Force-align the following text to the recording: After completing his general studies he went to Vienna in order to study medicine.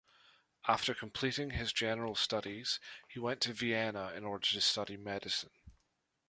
After 0.67 0.95
completing 0.95 1.51
his 1.51 1.71
general 1.71 2.15
studies 2.15 2.79
he 3.07 3.19
went 3.19 3.39
to 3.41 3.53
Vienna 3.53 4.11
in 4.15 4.25
order 4.25 4.47
to 4.47 4.59
study 4.59 4.97
medicine. 4.97 5.51